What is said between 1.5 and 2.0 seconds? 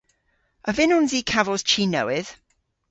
chi